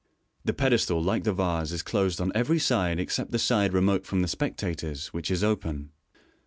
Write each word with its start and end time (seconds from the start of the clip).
The 0.43 0.53
pedestal, 0.53 0.99
like 0.99 1.25
the 1.25 1.31
vase, 1.31 1.71
is 1.71 1.83
closed 1.83 2.19
on 2.19 2.31
every 2.33 2.57
side 2.57 2.99
except 2.99 3.29
the 3.29 3.37
side 3.37 3.71
remote 3.71 4.07
from 4.07 4.23
the 4.23 4.27
spectators, 4.27 5.09
which 5.09 5.29
is 5.29 5.43
open. 5.43 5.91